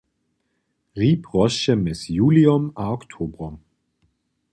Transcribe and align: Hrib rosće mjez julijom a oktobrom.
Hrib 0.95 1.21
rosće 1.33 1.75
mjez 1.83 2.01
julijom 2.17 2.65
a 2.85 2.87
oktobrom. 2.95 3.53